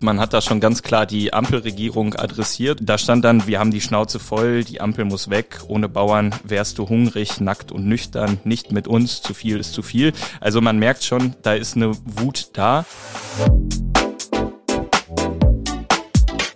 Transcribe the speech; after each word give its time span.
Man 0.00 0.20
hat 0.20 0.32
da 0.32 0.40
schon 0.40 0.60
ganz 0.60 0.82
klar 0.82 1.06
die 1.06 1.32
Ampelregierung 1.32 2.14
adressiert. 2.14 2.78
Da 2.82 2.98
stand 2.98 3.24
dann, 3.24 3.48
wir 3.48 3.58
haben 3.58 3.72
die 3.72 3.80
Schnauze 3.80 4.20
voll, 4.20 4.62
die 4.62 4.80
Ampel 4.80 5.04
muss 5.04 5.28
weg, 5.28 5.58
ohne 5.66 5.88
Bauern 5.88 6.32
wärst 6.44 6.78
du 6.78 6.88
hungrig, 6.88 7.40
nackt 7.40 7.72
und 7.72 7.84
nüchtern, 7.84 8.38
nicht 8.44 8.70
mit 8.70 8.86
uns, 8.86 9.22
zu 9.22 9.34
viel 9.34 9.58
ist 9.58 9.72
zu 9.72 9.82
viel. 9.82 10.12
Also 10.40 10.60
man 10.60 10.78
merkt 10.78 11.02
schon, 11.02 11.34
da 11.42 11.54
ist 11.54 11.74
eine 11.74 11.96
Wut 12.04 12.50
da. 12.52 12.84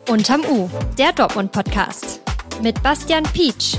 Unterm 0.09 0.43
U, 0.49 0.71
der 0.97 1.13
Dortmund-Podcast 1.13 2.21
mit 2.63 2.81
Bastian 2.81 3.25
Pietsch. 3.25 3.77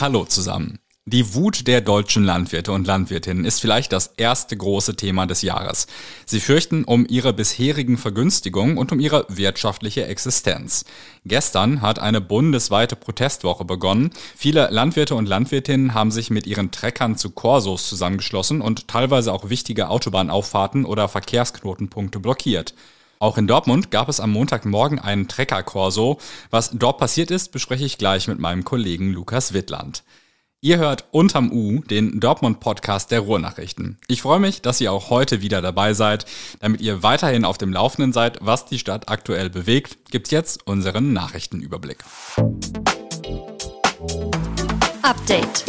Hallo 0.00 0.24
zusammen. 0.24 0.78
Die 1.12 1.34
Wut 1.34 1.66
der 1.66 1.80
deutschen 1.80 2.22
Landwirte 2.22 2.70
und 2.70 2.86
Landwirtinnen 2.86 3.44
ist 3.44 3.60
vielleicht 3.60 3.92
das 3.92 4.12
erste 4.16 4.56
große 4.56 4.94
Thema 4.94 5.26
des 5.26 5.42
Jahres. 5.42 5.88
Sie 6.24 6.38
fürchten 6.38 6.84
um 6.84 7.04
ihre 7.04 7.32
bisherigen 7.32 7.98
Vergünstigungen 7.98 8.78
und 8.78 8.92
um 8.92 9.00
ihre 9.00 9.26
wirtschaftliche 9.28 10.06
Existenz. 10.06 10.84
Gestern 11.24 11.82
hat 11.82 11.98
eine 11.98 12.20
bundesweite 12.20 12.94
Protestwoche 12.94 13.64
begonnen. 13.64 14.10
Viele 14.36 14.70
Landwirte 14.70 15.16
und 15.16 15.26
Landwirtinnen 15.26 15.94
haben 15.94 16.12
sich 16.12 16.30
mit 16.30 16.46
ihren 16.46 16.70
Treckern 16.70 17.16
zu 17.16 17.30
Korsos 17.30 17.88
zusammengeschlossen 17.88 18.60
und 18.60 18.86
teilweise 18.86 19.32
auch 19.32 19.50
wichtige 19.50 19.88
Autobahnauffahrten 19.88 20.84
oder 20.84 21.08
Verkehrsknotenpunkte 21.08 22.20
blockiert. 22.20 22.72
Auch 23.18 23.36
in 23.36 23.48
Dortmund 23.48 23.90
gab 23.90 24.08
es 24.08 24.20
am 24.20 24.30
Montagmorgen 24.30 25.00
einen 25.00 25.26
Trecker-Korso. 25.26 26.20
Was 26.50 26.70
dort 26.70 26.98
passiert 26.98 27.32
ist, 27.32 27.50
bespreche 27.50 27.84
ich 27.84 27.98
gleich 27.98 28.28
mit 28.28 28.38
meinem 28.38 28.62
Kollegen 28.62 29.12
Lukas 29.12 29.52
Wittland. 29.52 30.04
Ihr 30.62 30.76
hört 30.76 31.06
unterm 31.10 31.50
U, 31.52 31.80
den 31.80 32.20
Dortmund-Podcast 32.20 33.10
der 33.10 33.20
Ruhrnachrichten. 33.20 33.96
Ich 34.08 34.20
freue 34.20 34.40
mich, 34.40 34.60
dass 34.60 34.78
ihr 34.82 34.92
auch 34.92 35.08
heute 35.08 35.40
wieder 35.40 35.62
dabei 35.62 35.94
seid. 35.94 36.26
Damit 36.60 36.82
ihr 36.82 37.02
weiterhin 37.02 37.46
auf 37.46 37.56
dem 37.56 37.72
Laufenden 37.72 38.12
seid, 38.12 38.36
was 38.42 38.66
die 38.66 38.78
Stadt 38.78 39.08
aktuell 39.08 39.48
bewegt, 39.48 40.10
gibt's 40.10 40.30
jetzt 40.30 40.66
unseren 40.66 41.14
Nachrichtenüberblick. 41.14 42.04
Update 45.00 45.64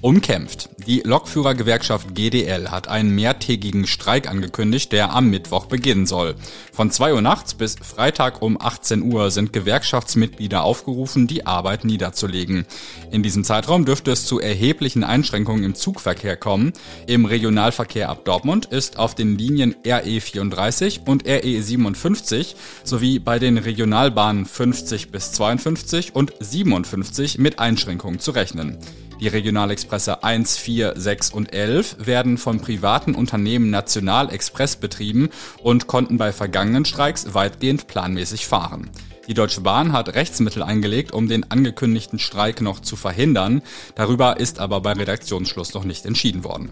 umkämpft. 0.00 0.70
Die 0.86 1.00
Lokführergewerkschaft 1.00 2.14
GDL 2.14 2.70
hat 2.70 2.86
einen 2.86 3.10
mehrtägigen 3.10 3.88
Streik 3.88 4.30
angekündigt, 4.30 4.92
der 4.92 5.12
am 5.12 5.28
Mittwoch 5.30 5.66
beginnen 5.66 6.06
soll. 6.06 6.36
Von 6.72 6.92
2 6.92 7.14
Uhr 7.14 7.22
nachts 7.22 7.54
bis 7.54 7.74
Freitag 7.74 8.40
um 8.40 8.60
18 8.60 9.02
Uhr 9.02 9.32
sind 9.32 9.52
Gewerkschaftsmitglieder 9.52 10.62
aufgerufen, 10.62 11.26
die 11.26 11.44
Arbeit 11.44 11.84
niederzulegen. 11.84 12.66
In 13.10 13.24
diesem 13.24 13.42
Zeitraum 13.42 13.84
dürfte 13.84 14.12
es 14.12 14.26
zu 14.26 14.38
erheblichen 14.38 15.02
Einschränkungen 15.02 15.64
im 15.64 15.74
Zugverkehr 15.74 16.36
kommen. 16.36 16.72
Im 17.08 17.24
Regionalverkehr 17.24 18.08
ab 18.08 18.24
Dortmund 18.24 18.66
ist 18.66 18.96
auf 18.96 19.16
den 19.16 19.36
Linien 19.36 19.74
RE34 19.84 21.04
und 21.04 21.24
RE57 21.24 22.54
sowie 22.84 23.18
bei 23.18 23.40
den 23.40 23.58
Regionalbahnen 23.58 24.46
50 24.46 25.10
bis 25.10 25.32
52 25.32 26.14
und 26.14 26.32
57 26.38 27.38
mit 27.38 27.58
Einschränkungen 27.58 28.20
zu 28.20 28.30
rechnen. 28.30 28.78
Die 29.18 29.28
Regionalexpresse 29.28 30.22
1, 30.22 30.58
4, 30.58 30.92
6 30.96 31.30
und 31.32 31.54
11 31.54 32.06
werden 32.06 32.36
von 32.36 32.60
privaten 32.60 33.14
Unternehmen 33.14 33.70
National 33.70 34.30
Express 34.30 34.76
betrieben 34.76 35.30
und 35.62 35.86
konnten 35.86 36.18
bei 36.18 36.32
vergangenen 36.32 36.84
Streiks 36.84 37.32
weitgehend 37.32 37.86
planmäßig 37.86 38.46
fahren. 38.46 38.90
Die 39.26 39.34
Deutsche 39.34 39.62
Bahn 39.62 39.92
hat 39.92 40.14
Rechtsmittel 40.14 40.62
eingelegt, 40.62 41.12
um 41.12 41.28
den 41.28 41.50
angekündigten 41.50 42.18
Streik 42.18 42.60
noch 42.60 42.80
zu 42.80 42.94
verhindern. 42.94 43.62
Darüber 43.96 44.38
ist 44.38 44.60
aber 44.60 44.80
bei 44.80 44.92
Redaktionsschluss 44.92 45.74
noch 45.74 45.84
nicht 45.84 46.06
entschieden 46.06 46.44
worden. 46.44 46.70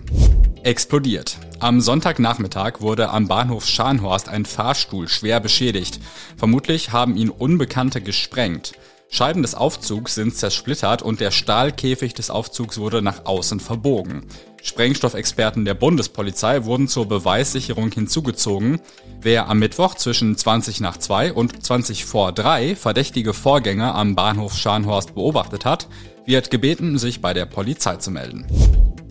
Explodiert. 0.62 1.38
Am 1.58 1.80
Sonntagnachmittag 1.80 2.80
wurde 2.80 3.08
am 3.10 3.26
Bahnhof 3.26 3.66
Scharnhorst 3.66 4.28
ein 4.28 4.44
Fahrstuhl 4.44 5.08
schwer 5.08 5.40
beschädigt. 5.40 5.98
Vermutlich 6.36 6.92
haben 6.92 7.16
ihn 7.16 7.30
Unbekannte 7.30 8.00
gesprengt. 8.00 8.74
Scheiben 9.14 9.42
des 9.42 9.54
Aufzugs 9.54 10.16
sind 10.16 10.34
zersplittert 10.36 11.00
und 11.00 11.20
der 11.20 11.30
Stahlkäfig 11.30 12.14
des 12.14 12.30
Aufzugs 12.30 12.78
wurde 12.78 13.00
nach 13.00 13.26
außen 13.26 13.60
verbogen. 13.60 14.26
Sprengstoffexperten 14.60 15.64
der 15.64 15.74
Bundespolizei 15.74 16.64
wurden 16.64 16.88
zur 16.88 17.06
Beweissicherung 17.06 17.92
hinzugezogen. 17.92 18.80
Wer 19.20 19.48
am 19.48 19.60
Mittwoch 19.60 19.94
zwischen 19.94 20.36
20 20.36 20.80
nach 20.80 20.96
2 20.96 21.32
und 21.32 21.64
20 21.64 22.04
vor 22.04 22.32
3 22.32 22.74
verdächtige 22.74 23.34
Vorgänge 23.34 23.94
am 23.94 24.16
Bahnhof 24.16 24.56
Scharnhorst 24.56 25.14
beobachtet 25.14 25.64
hat, 25.64 25.86
wird 26.26 26.50
gebeten, 26.50 26.98
sich 26.98 27.20
bei 27.20 27.32
der 27.32 27.46
Polizei 27.46 27.98
zu 27.98 28.10
melden. 28.10 28.48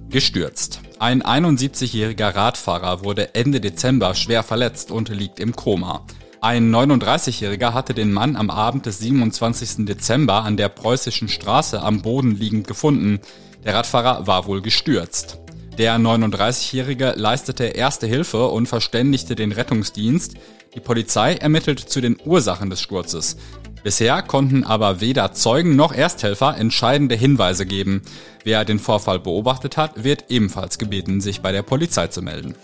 Gestürzt. 0.09 0.81
Ein 1.00 1.24
71-jähriger 1.24 2.35
Radfahrer 2.35 3.06
wurde 3.06 3.35
Ende 3.35 3.62
Dezember 3.62 4.16
schwer 4.16 4.44
verletzt 4.44 4.91
und 4.91 5.08
liegt 5.08 5.40
im 5.40 5.56
Koma. 5.56 6.06
Ein 6.44 6.76
39-Jähriger 6.76 7.74
hatte 7.74 7.94
den 7.94 8.12
Mann 8.12 8.36
am 8.36 8.50
Abend 8.50 8.86
des 8.86 9.00
27. 9.00 9.86
Dezember 9.86 10.44
an 10.44 10.58
der 10.58 10.68
Preußischen 10.68 11.30
Straße 11.30 11.81
am 11.81 12.02
Boden 12.02 12.36
liegend 12.36 12.68
gefunden. 12.68 13.22
Der 13.64 13.76
Radfahrer 13.76 14.28
war 14.28 14.46
wohl 14.46 14.62
gestürzt. 14.62 15.40
Der 15.78 15.96
39-Jährige 15.96 17.14
leistete 17.16 17.64
erste 17.64 18.08
Hilfe 18.08 18.48
und 18.48 18.68
verständigte 18.68 19.36
den 19.36 19.53
Rettungsdienst. 19.53 20.34
Die 20.76 20.82
Polizei 20.82 21.36
ermittelt 21.36 21.80
zu 21.80 22.02
den 22.02 22.18
Ursachen 22.26 22.70
des 22.70 22.82
Sturzes. 22.82 23.38
Bisher 23.82 24.22
konnten 24.22 24.66
aber 24.66 25.00
weder 25.00 25.32
Zeugen 25.32 25.78
noch 25.78 25.94
Ersthelfer 25.94 26.58
entscheidende 26.58 27.16
Hinweise 27.16 27.66
geben. 27.66 28.02
Wer 28.44 28.66
den 28.66 28.80
Vorfall 28.80 29.22
beobachtet 29.22 29.78
hat, 29.78 30.03
wird 30.03 30.26
ebenfalls 30.28 30.78
gebeten, 30.78 31.22
sich 31.22 31.40
bei 31.40 31.53
der 31.53 31.64
Polizei 31.64 32.08
zu 32.08 32.22
melden. 32.22 32.56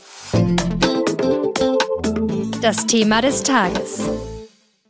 Das 2.61 2.85
Thema 2.87 3.21
des 3.21 3.43
Tages. 3.43 4.01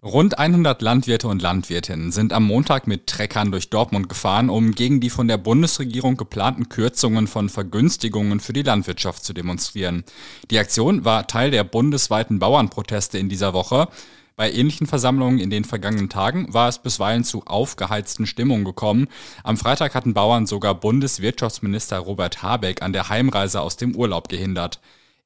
Rund 0.01 0.39
100 0.39 0.81
Landwirte 0.81 1.27
und 1.27 1.39
Landwirtinnen 1.39 2.11
sind 2.11 2.33
am 2.33 2.45
Montag 2.45 2.87
mit 2.87 3.05
Treckern 3.05 3.51
durch 3.51 3.69
Dortmund 3.69 4.09
gefahren, 4.09 4.49
um 4.49 4.71
gegen 4.71 4.99
die 4.99 5.11
von 5.11 5.27
der 5.27 5.37
Bundesregierung 5.37 6.17
geplanten 6.17 6.69
Kürzungen 6.69 7.27
von 7.27 7.47
Vergünstigungen 7.47 8.39
für 8.39 8.53
die 8.53 8.63
Landwirtschaft 8.63 9.23
zu 9.23 9.33
demonstrieren. 9.33 10.03
Die 10.49 10.57
Aktion 10.57 11.05
war 11.05 11.27
Teil 11.27 11.51
der 11.51 11.63
bundesweiten 11.63 12.39
Bauernproteste 12.39 13.19
in 13.19 13.29
dieser 13.29 13.53
Woche. 13.53 13.87
Bei 14.35 14.51
ähnlichen 14.51 14.87
Versammlungen 14.87 15.37
in 15.37 15.51
den 15.51 15.65
vergangenen 15.65 16.09
Tagen 16.09 16.51
war 16.51 16.69
es 16.69 16.79
bisweilen 16.79 17.23
zu 17.23 17.43
aufgeheizten 17.45 18.25
Stimmungen 18.25 18.65
gekommen. 18.65 19.07
Am 19.43 19.57
Freitag 19.57 19.93
hatten 19.93 20.15
Bauern 20.15 20.47
sogar 20.47 20.73
Bundeswirtschaftsminister 20.73 21.99
Robert 21.99 22.41
Habeck 22.41 22.81
an 22.81 22.93
der 22.93 23.09
Heimreise 23.09 23.61
aus 23.61 23.77
dem 23.77 23.95
Urlaub 23.95 24.27
gehindert. 24.27 24.79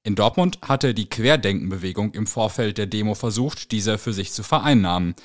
In 0.06 0.16
Dortmund 0.16 0.60
hatte 0.62 0.94
die 0.94 1.08
Querdenkenbewegung 1.08 2.14
im 2.14 2.28
Vorfeld 2.28 2.78
der 2.78 2.88
Demo 2.88 3.16
versucht, 3.16 3.72
diese 3.72 3.98
für 3.98 4.12
sich 4.12 4.34
zu 4.34 4.44
vereinnahmen. 4.44 5.16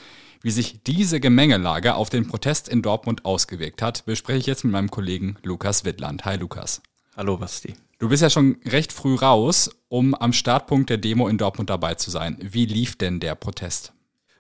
Wie 0.41 0.53
sich 0.53 0.85
diese 0.85 1.19
Gemengelage 1.19 1.97
auf 1.97 2.11
den 2.11 2.29
Protest 2.29 2.69
in 2.69 2.81
Dortmund 2.81 3.25
ausgewirkt 3.25 3.83
hat, 3.83 4.07
bespreche 4.07 4.39
ich 4.39 4.47
jetzt 4.47 4.63
mit 4.63 4.73
meinem 4.73 4.89
Kollegen 4.89 5.37
Lukas 5.43 5.85
Wittland. 5.85 6.25
Hi 6.25 6.37
Lukas. 6.37 6.81
Hallo 7.17 7.39
Basti. 7.39 7.75
Du 7.99 8.09
bist 8.09 8.23
ja 8.23 8.31
schon 8.31 8.59
recht 8.67 8.93
früh 8.93 9.17
raus, 9.17 9.69
um 9.89 10.15
am 10.15 10.33
Startpunkt 10.33 10.91
der 10.91 10.99
Demo 10.99 11.27
in 11.27 11.39
Dortmund 11.39 11.71
dabei 11.71 11.97
zu 11.97 12.13
sein. 12.13 12.39
Wie 12.41 12.67
lief 12.67 12.97
denn 12.97 13.19
der 13.19 13.35
Protest? 13.35 13.93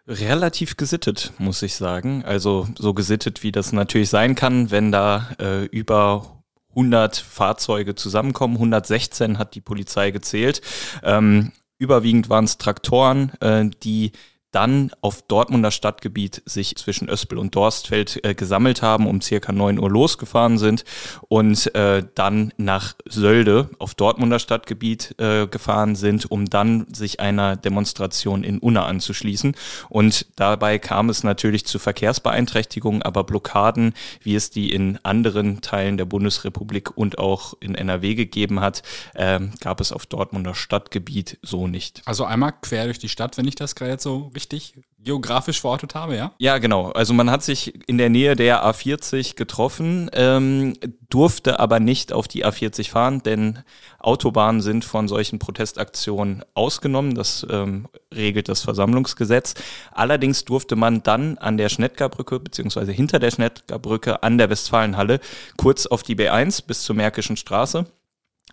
Relativ 0.06 0.76
gesittet, 0.76 1.32
muss 1.38 1.62
ich 1.62 1.74
sagen. 1.74 2.22
Also 2.24 2.68
so 2.78 2.94
gesittet, 2.94 3.42
wie 3.42 3.50
das 3.50 3.72
natürlich 3.72 4.08
sein 4.08 4.36
kann, 4.36 4.70
wenn 4.70 4.92
da 4.92 5.30
äh, 5.40 5.64
über 5.64 6.37
100 6.70 7.16
Fahrzeuge 7.16 7.94
zusammenkommen. 7.94 8.54
116 8.54 9.38
hat 9.38 9.54
die 9.54 9.60
Polizei 9.60 10.10
gezählt. 10.10 10.60
Ähm, 11.02 11.52
überwiegend 11.78 12.28
waren 12.28 12.44
es 12.44 12.58
Traktoren, 12.58 13.32
äh, 13.40 13.68
die 13.82 14.12
dann 14.50 14.90
auf 15.02 15.22
Dortmunder 15.22 15.70
Stadtgebiet 15.70 16.42
sich 16.46 16.74
zwischen 16.76 17.08
Öspel 17.08 17.38
und 17.38 17.54
Dorstfeld 17.54 18.24
äh, 18.24 18.34
gesammelt 18.34 18.80
haben, 18.80 19.06
um 19.06 19.20
circa 19.20 19.52
neun 19.52 19.78
Uhr 19.78 19.90
losgefahren 19.90 20.56
sind 20.58 20.84
und 21.28 21.74
äh, 21.74 22.02
dann 22.14 22.52
nach 22.56 22.94
Sölde 23.06 23.68
auf 23.78 23.94
Dortmunder 23.94 24.38
Stadtgebiet 24.38 25.14
äh, 25.18 25.46
gefahren 25.46 25.96
sind, 25.96 26.30
um 26.30 26.46
dann 26.46 26.86
sich 26.92 27.20
einer 27.20 27.56
Demonstration 27.56 28.42
in 28.42 28.58
Unna 28.58 28.86
anzuschließen. 28.86 29.54
Und 29.90 30.26
dabei 30.36 30.78
kam 30.78 31.10
es 31.10 31.24
natürlich 31.24 31.66
zu 31.66 31.78
Verkehrsbeeinträchtigungen, 31.78 33.02
aber 33.02 33.24
Blockaden, 33.24 33.92
wie 34.22 34.34
es 34.34 34.50
die 34.50 34.72
in 34.72 34.98
anderen 35.02 35.60
Teilen 35.60 35.98
der 35.98 36.06
Bundesrepublik 36.06 36.96
und 36.96 37.18
auch 37.18 37.54
in 37.60 37.74
NRW 37.74 38.14
gegeben 38.14 38.60
hat, 38.60 38.82
äh, 39.14 39.40
gab 39.60 39.80
es 39.80 39.92
auf 39.92 40.06
Dortmunder 40.06 40.54
Stadtgebiet 40.54 41.38
so 41.42 41.66
nicht. 41.66 42.00
Also 42.06 42.24
einmal 42.24 42.54
quer 42.62 42.86
durch 42.86 42.98
die 42.98 43.10
Stadt, 43.10 43.36
wenn 43.36 43.46
ich 43.46 43.54
das 43.54 43.74
gerade 43.74 44.00
so 44.00 44.30
richtig 44.38 44.74
geografisch 45.00 45.60
verortet 45.60 45.96
habe, 45.96 46.16
ja? 46.16 46.32
Ja, 46.38 46.58
genau. 46.58 46.90
Also 46.92 47.12
man 47.12 47.28
hat 47.30 47.42
sich 47.42 47.88
in 47.88 47.98
der 47.98 48.08
Nähe 48.08 48.36
der 48.36 48.64
A40 48.64 49.34
getroffen, 49.34 50.08
ähm, 50.12 50.74
durfte 51.10 51.58
aber 51.58 51.80
nicht 51.80 52.12
auf 52.12 52.28
die 52.28 52.46
A40 52.46 52.90
fahren, 52.90 53.22
denn 53.24 53.60
Autobahnen 53.98 54.60
sind 54.60 54.84
von 54.84 55.08
solchen 55.08 55.40
Protestaktionen 55.40 56.44
ausgenommen. 56.54 57.14
Das 57.14 57.44
ähm, 57.50 57.88
regelt 58.14 58.48
das 58.48 58.62
Versammlungsgesetz. 58.62 59.54
Allerdings 59.92 60.44
durfte 60.44 60.76
man 60.76 61.02
dann 61.02 61.36
an 61.38 61.56
der 61.56 61.68
Schnettgarbrücke 61.68 62.38
beziehungsweise 62.38 62.92
hinter 62.92 63.18
der 63.18 63.32
Schnettgarbrücke 63.32 64.22
an 64.22 64.38
der 64.38 64.50
Westfalenhalle 64.50 65.18
kurz 65.56 65.86
auf 65.86 66.04
die 66.04 66.14
B1 66.14 66.64
bis 66.64 66.82
zur 66.82 66.94
Märkischen 66.94 67.36
Straße 67.36 67.86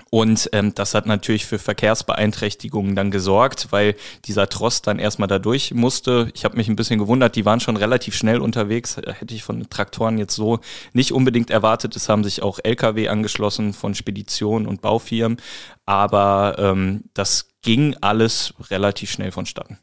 Und 0.10 0.50
ähm, 0.52 0.74
das 0.76 0.94
hat 0.94 1.06
natürlich 1.06 1.46
für 1.46 1.58
Verkehrsbeeinträchtigungen 1.58 2.96
dann 2.96 3.12
gesorgt, 3.12 3.68
weil 3.72 3.96
dieser 4.26 4.50
Tross 4.50 4.82
dann 4.82 5.00
erstmal 5.00 5.28
da 5.28 5.40
durch 5.40 5.74
musste. 5.74 6.32
Ich 6.34 6.46
habe 6.46 6.58
mich 6.58 6.68
ein 6.68 6.76
bisschen 6.76 7.00
gewundert, 7.00 7.36
die 7.36 7.46
waren 7.46 7.60
schon 7.60 7.78
relativ 7.78 8.16
schnell 8.16 8.40
unterwegs. 8.40 8.98
Hätte 8.98 9.34
ich 9.34 9.44
von 9.44 9.70
Traktoren 9.70 10.18
jetzt 10.18 10.36
so 10.36 10.60
nicht 10.94 11.12
unbedingt 11.12 11.50
erwartet. 11.50 11.96
Es 11.96 12.10
haben 12.10 12.24
sich 12.24 12.42
auch 12.42 12.60
Lkw 12.64 13.08
angeschlossen 13.08 13.74
von 13.74 13.96
Speditionen 13.96 14.68
und 14.68 14.82
Baufirmen. 14.82 15.38
Aber 15.86 16.56
ähm, 16.60 17.06
das 17.14 17.50
ging 17.62 17.96
alles 18.02 18.54
relativ 18.70 19.12
schnell 19.12 19.32
vonstatten. 19.32 19.80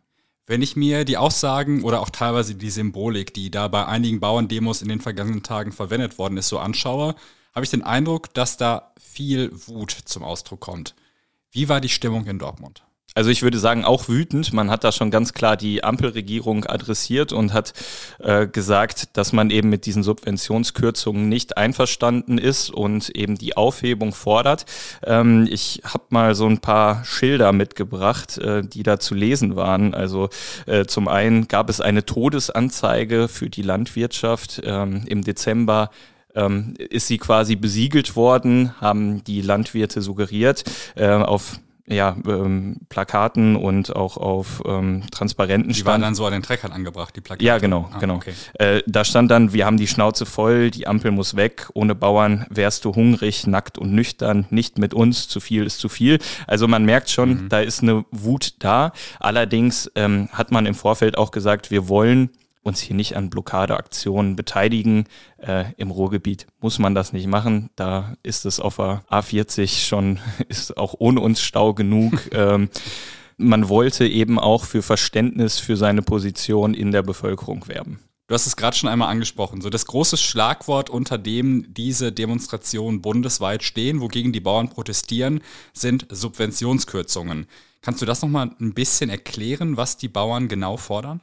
Wenn 0.46 0.60
ich 0.60 0.76
mir 0.76 1.04
die 1.04 1.16
Aussagen 1.16 1.84
oder 1.84 2.00
auch 2.00 2.10
teilweise 2.10 2.54
die 2.54 2.70
Symbolik, 2.70 3.32
die 3.32 3.50
da 3.50 3.68
bei 3.68 3.86
einigen 3.86 4.20
Bauerndemos 4.20 4.82
in 4.82 4.88
den 4.88 5.00
vergangenen 5.00 5.42
Tagen 5.42 5.72
verwendet 5.72 6.18
worden 6.18 6.36
ist, 6.36 6.48
so 6.48 6.58
anschaue, 6.58 7.14
habe 7.54 7.64
ich 7.64 7.70
den 7.70 7.82
Eindruck, 7.82 8.32
dass 8.34 8.56
da 8.56 8.92
viel 9.00 9.50
Wut 9.66 9.90
zum 9.90 10.22
Ausdruck 10.22 10.60
kommt. 10.60 10.94
Wie 11.50 11.68
war 11.68 11.80
die 11.80 11.88
Stimmung 11.88 12.26
in 12.26 12.38
Dortmund? 12.38 12.82
Also 13.14 13.28
ich 13.28 13.42
würde 13.42 13.58
sagen, 13.58 13.84
auch 13.84 14.08
wütend. 14.08 14.54
Man 14.54 14.70
hat 14.70 14.84
da 14.84 14.92
schon 14.92 15.10
ganz 15.10 15.34
klar 15.34 15.58
die 15.58 15.84
Ampelregierung 15.84 16.64
adressiert 16.64 17.32
und 17.32 17.52
hat 17.52 17.74
äh, 18.20 18.46
gesagt, 18.46 19.18
dass 19.18 19.34
man 19.34 19.50
eben 19.50 19.68
mit 19.68 19.84
diesen 19.84 20.02
Subventionskürzungen 20.02 21.28
nicht 21.28 21.58
einverstanden 21.58 22.38
ist 22.38 22.70
und 22.70 23.10
eben 23.10 23.36
die 23.36 23.54
Aufhebung 23.54 24.14
fordert. 24.14 24.64
Ähm, 25.04 25.46
ich 25.50 25.82
habe 25.84 26.04
mal 26.08 26.34
so 26.34 26.46
ein 26.46 26.60
paar 26.60 27.04
Schilder 27.04 27.52
mitgebracht, 27.52 28.38
äh, 28.38 28.62
die 28.62 28.82
da 28.82 28.98
zu 28.98 29.14
lesen 29.14 29.56
waren. 29.56 29.92
Also 29.92 30.30
äh, 30.64 30.86
zum 30.86 31.06
einen 31.06 31.48
gab 31.48 31.68
es 31.68 31.82
eine 31.82 32.06
Todesanzeige 32.06 33.28
für 33.28 33.50
die 33.50 33.62
Landwirtschaft 33.62 34.62
ähm, 34.64 35.04
im 35.06 35.22
Dezember 35.22 35.90
ähm, 36.34 36.74
ist 36.78 37.06
sie 37.06 37.18
quasi 37.18 37.56
besiegelt 37.56 38.16
worden, 38.16 38.74
haben 38.80 39.24
die 39.24 39.42
Landwirte 39.42 40.02
suggeriert, 40.02 40.64
äh, 40.96 41.08
auf 41.08 41.60
ja, 41.86 42.16
ähm, 42.26 42.76
Plakaten 42.88 43.56
und 43.56 43.94
auch 43.94 44.16
auf 44.16 44.62
ähm, 44.64 45.02
Transparenten 45.10 45.70
die 45.70 45.74
stand. 45.74 45.86
Die 45.86 45.90
waren 45.90 46.00
dann 46.00 46.14
so 46.14 46.24
an 46.26 46.32
den 46.32 46.42
Treckern 46.42 46.72
angebracht, 46.72 47.14
die 47.16 47.20
Plakate? 47.20 47.44
Ja, 47.44 47.58
genau, 47.58 47.88
ah, 47.92 47.98
genau. 47.98 48.16
Okay. 48.16 48.34
Äh, 48.54 48.82
da 48.86 49.04
stand 49.04 49.30
dann, 49.30 49.52
wir 49.52 49.66
haben 49.66 49.76
die 49.76 49.88
Schnauze 49.88 50.24
voll, 50.24 50.70
die 50.70 50.86
Ampel 50.86 51.10
muss 51.10 51.36
weg, 51.36 51.68
ohne 51.74 51.94
Bauern 51.94 52.46
wärst 52.50 52.84
du 52.84 52.94
hungrig, 52.94 53.46
nackt 53.46 53.78
und 53.78 53.92
nüchtern, 53.92 54.46
nicht 54.50 54.78
mit 54.78 54.94
uns, 54.94 55.28
zu 55.28 55.40
viel 55.40 55.64
ist 55.64 55.80
zu 55.80 55.88
viel. 55.88 56.18
Also 56.46 56.68
man 56.68 56.84
merkt 56.84 57.10
schon, 57.10 57.30
mhm. 57.30 57.48
da 57.48 57.60
ist 57.60 57.82
eine 57.82 58.04
Wut 58.10 58.54
da. 58.60 58.92
Allerdings 59.18 59.90
ähm, 59.96 60.28
hat 60.32 60.52
man 60.52 60.66
im 60.66 60.74
Vorfeld 60.74 61.18
auch 61.18 61.32
gesagt, 61.32 61.70
wir 61.70 61.88
wollen 61.88 62.30
uns 62.62 62.80
hier 62.80 62.94
nicht 62.96 63.16
an 63.16 63.30
Blockadeaktionen 63.30 64.36
beteiligen. 64.36 65.04
Äh, 65.38 65.72
Im 65.76 65.90
Ruhrgebiet 65.90 66.46
muss 66.60 66.78
man 66.78 66.94
das 66.94 67.12
nicht 67.12 67.26
machen. 67.26 67.70
Da 67.76 68.16
ist 68.22 68.46
es 68.46 68.60
auf 68.60 68.76
der 68.76 69.02
A40 69.10 69.86
schon, 69.86 70.18
ist 70.48 70.76
auch 70.76 70.94
ohne 70.98 71.20
uns 71.20 71.40
Stau 71.40 71.74
genug. 71.74 72.20
ähm, 72.32 72.68
man 73.36 73.68
wollte 73.68 74.06
eben 74.06 74.38
auch 74.38 74.64
für 74.64 74.82
Verständnis 74.82 75.58
für 75.58 75.76
seine 75.76 76.02
Position 76.02 76.74
in 76.74 76.92
der 76.92 77.02
Bevölkerung 77.02 77.66
werben. 77.66 77.98
Du 78.28 78.34
hast 78.34 78.46
es 78.46 78.56
gerade 78.56 78.76
schon 78.76 78.88
einmal 78.88 79.10
angesprochen. 79.10 79.60
So 79.60 79.68
das 79.68 79.84
große 79.84 80.16
Schlagwort, 80.16 80.88
unter 80.88 81.18
dem 81.18 81.74
diese 81.74 82.12
Demonstrationen 82.12 83.02
bundesweit 83.02 83.62
stehen, 83.62 84.00
wogegen 84.00 84.32
die 84.32 84.40
Bauern 84.40 84.68
protestieren, 84.68 85.42
sind 85.72 86.06
Subventionskürzungen. 86.08 87.46
Kannst 87.82 88.00
du 88.00 88.06
das 88.06 88.22
nochmal 88.22 88.52
ein 88.60 88.74
bisschen 88.74 89.10
erklären, 89.10 89.76
was 89.76 89.96
die 89.96 90.08
Bauern 90.08 90.46
genau 90.46 90.76
fordern? 90.76 91.20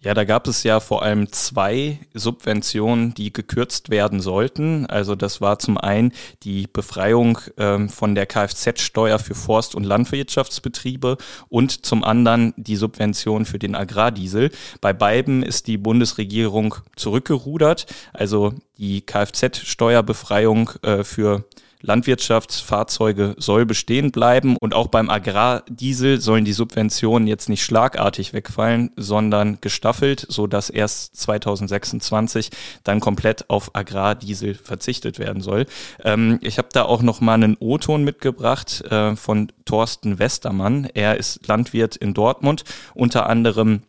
Ja, 0.00 0.14
da 0.14 0.24
gab 0.24 0.46
es 0.46 0.62
ja 0.62 0.80
vor 0.80 1.02
allem 1.02 1.32
zwei 1.32 1.98
Subventionen, 2.14 3.12
die 3.14 3.32
gekürzt 3.32 3.90
werden 3.90 4.20
sollten. 4.20 4.86
Also 4.86 5.14
das 5.14 5.40
war 5.40 5.58
zum 5.58 5.78
einen 5.78 6.12
die 6.42 6.66
Befreiung 6.66 7.38
ähm, 7.58 7.88
von 7.88 8.14
der 8.14 8.26
Kfz-Steuer 8.26 9.18
für 9.18 9.34
Forst- 9.34 9.74
und 9.74 9.84
Landwirtschaftsbetriebe 9.84 11.16
und 11.48 11.84
zum 11.84 12.04
anderen 12.04 12.54
die 12.56 12.76
Subvention 12.76 13.44
für 13.44 13.58
den 13.58 13.74
Agrardiesel. 13.74 14.50
Bei 14.80 14.92
beiden 14.92 15.42
ist 15.42 15.66
die 15.66 15.78
Bundesregierung 15.78 16.76
zurückgerudert. 16.96 17.86
Also 18.12 18.54
die 18.78 19.02
Kfz-Steuerbefreiung 19.02 20.70
äh, 20.82 21.04
für 21.04 21.44
Landwirtschaftsfahrzeuge 21.82 23.34
soll 23.38 23.66
bestehen 23.66 24.10
bleiben 24.10 24.56
und 24.60 24.74
auch 24.74 24.88
beim 24.88 25.10
Agrardiesel 25.10 26.20
sollen 26.20 26.44
die 26.44 26.52
Subventionen 26.52 27.28
jetzt 27.28 27.48
nicht 27.48 27.64
schlagartig 27.64 28.32
wegfallen, 28.32 28.90
sondern 28.96 29.58
gestaffelt, 29.60 30.26
so 30.28 30.46
dass 30.46 30.70
erst 30.70 31.16
2026 31.16 32.50
dann 32.84 33.00
komplett 33.00 33.48
auf 33.50 33.74
Agrardiesel 33.74 34.54
verzichtet 34.54 35.18
werden 35.18 35.42
soll. 35.42 35.66
Ähm, 36.04 36.38
ich 36.42 36.58
habe 36.58 36.68
da 36.72 36.84
auch 36.84 37.02
noch 37.02 37.20
mal 37.20 37.34
einen 37.34 37.56
O-Ton 37.58 38.04
mitgebracht 38.04 38.82
äh, 38.90 39.16
von 39.16 39.52
Thorsten 39.64 40.18
Westermann. 40.18 40.88
Er 40.94 41.16
ist 41.16 41.46
Landwirt 41.46 41.96
in 41.96 42.14
Dortmund, 42.14 42.64
unter 42.94 43.28
anderem 43.28 43.82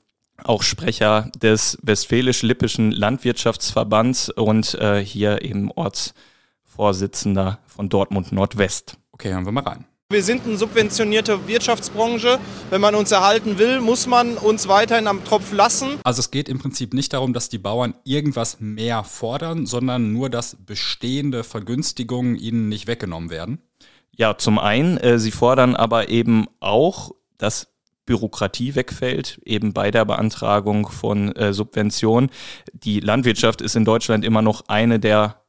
auch 0.43 0.63
Sprecher 0.63 1.31
des 1.41 1.77
Westfälisch-Lippischen 1.81 2.91
Landwirtschaftsverbands 2.91 4.29
und 4.29 4.75
äh, 4.75 5.03
hier 5.03 5.41
im 5.41 5.71
Orts 5.71 6.13
Vorsitzender 6.77 7.57
von 7.65 7.89
Dortmund 7.89 8.31
Nordwest. 8.31 8.97
Okay, 9.11 9.33
hören 9.33 9.45
wir 9.45 9.51
mal 9.51 9.63
rein. 9.63 9.85
Wir 10.11 10.21
sind 10.21 10.45
eine 10.45 10.57
subventionierte 10.57 11.47
Wirtschaftsbranche. 11.47 12.37
Wenn 12.69 12.81
man 12.81 12.93
uns 12.93 13.11
erhalten 13.11 13.57
will, 13.57 13.81
muss 13.81 14.05
man 14.05 14.37
uns 14.37 14.67
weiterhin 14.67 15.07
am 15.07 15.23
Tropf 15.25 15.51
lassen. 15.51 15.99
Also 16.03 16.19
es 16.19 16.29
geht 16.29 16.47
im 16.47 16.59
Prinzip 16.59 16.93
nicht 16.93 17.13
darum, 17.13 17.33
dass 17.33 17.49
die 17.49 17.57
Bauern 17.57 17.95
irgendwas 18.03 18.59
mehr 18.59 19.03
fordern, 19.03 19.65
sondern 19.65 20.13
nur, 20.13 20.29
dass 20.29 20.55
bestehende 20.55 21.43
Vergünstigungen 21.43 22.35
ihnen 22.35 22.69
nicht 22.69 22.85
weggenommen 22.85 23.31
werden. 23.31 23.57
Ja, 24.15 24.37
zum 24.37 24.59
einen, 24.59 24.97
äh, 24.97 25.17
sie 25.17 25.31
fordern 25.31 25.75
aber 25.75 26.09
eben 26.09 26.45
auch, 26.59 27.09
dass 27.39 27.69
Bürokratie 28.05 28.75
wegfällt, 28.75 29.41
eben 29.45 29.73
bei 29.73 29.89
der 29.89 30.05
Beantragung 30.05 30.87
von 30.89 31.35
äh, 31.35 31.53
Subventionen. 31.53 32.29
Die 32.71 32.99
Landwirtschaft 32.99 33.61
ist 33.61 33.75
in 33.75 33.83
Deutschland 33.83 34.23
immer 34.23 34.43
noch 34.43 34.67
eine 34.67 34.99
der 34.99 35.41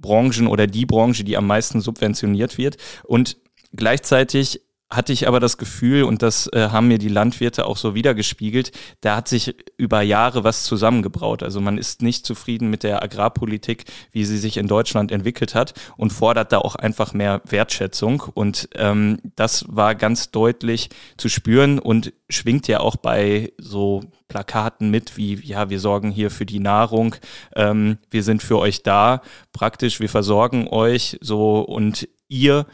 Branchen 0.00 0.46
oder 0.46 0.66
die 0.66 0.86
Branche, 0.86 1.24
die 1.24 1.36
am 1.36 1.46
meisten 1.46 1.80
subventioniert 1.80 2.58
wird. 2.58 2.76
Und 3.04 3.36
gleichzeitig 3.74 4.62
hatte 4.90 5.12
ich 5.12 5.28
aber 5.28 5.38
das 5.38 5.56
Gefühl, 5.56 6.02
und 6.02 6.22
das 6.22 6.48
äh, 6.52 6.68
haben 6.70 6.88
mir 6.88 6.98
die 6.98 7.08
Landwirte 7.08 7.66
auch 7.66 7.76
so 7.76 7.94
wiedergespiegelt, 7.94 8.72
da 9.00 9.16
hat 9.16 9.28
sich 9.28 9.54
über 9.76 10.02
Jahre 10.02 10.42
was 10.42 10.64
zusammengebraut. 10.64 11.42
Also 11.42 11.60
man 11.60 11.78
ist 11.78 12.02
nicht 12.02 12.26
zufrieden 12.26 12.70
mit 12.70 12.82
der 12.82 13.02
Agrarpolitik, 13.02 13.84
wie 14.10 14.24
sie 14.24 14.38
sich 14.38 14.56
in 14.56 14.66
Deutschland 14.66 15.12
entwickelt 15.12 15.54
hat 15.54 15.74
und 15.96 16.12
fordert 16.12 16.52
da 16.52 16.58
auch 16.58 16.74
einfach 16.74 17.12
mehr 17.12 17.40
Wertschätzung. 17.46 18.24
Und 18.34 18.68
ähm, 18.74 19.18
das 19.36 19.64
war 19.68 19.94
ganz 19.94 20.32
deutlich 20.32 20.90
zu 21.16 21.28
spüren 21.28 21.78
und 21.78 22.12
schwingt 22.28 22.66
ja 22.66 22.80
auch 22.80 22.96
bei 22.96 23.52
so 23.58 24.02
Plakaten 24.26 24.90
mit, 24.90 25.16
wie, 25.16 25.34
ja, 25.34 25.70
wir 25.70 25.78
sorgen 25.78 26.10
hier 26.10 26.30
für 26.30 26.46
die 26.46 26.60
Nahrung, 26.60 27.14
ähm, 27.54 27.98
wir 28.10 28.22
sind 28.22 28.42
für 28.42 28.58
euch 28.58 28.82
da, 28.82 29.22
praktisch, 29.52 30.00
wir 30.00 30.08
versorgen 30.08 30.68
euch 30.68 31.18
so 31.20 31.60
und 31.60 32.08
ihr 32.28 32.66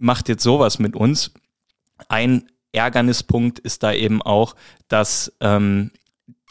macht 0.00 0.28
jetzt 0.28 0.42
sowas 0.42 0.80
mit 0.80 0.96
uns. 0.96 1.32
Ein 2.08 2.48
Ärgernispunkt 2.72 3.58
ist 3.58 3.82
da 3.82 3.92
eben 3.92 4.22
auch, 4.22 4.56
dass 4.88 5.32
ähm, 5.40 5.92